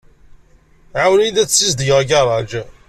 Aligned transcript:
Ɛiwen-iyi 1.01 1.39
ad 1.41 1.49
sizedgeɣ 1.51 1.97
agaraǧ. 2.01 2.51